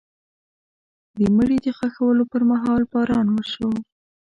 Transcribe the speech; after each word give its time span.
د 1.17 1.19
مړي 1.37 1.57
د 1.65 1.67
ښخولو 1.77 2.23
پر 2.31 2.41
مهال 2.51 2.81
باران 2.91 3.27
وشو. 3.31 3.69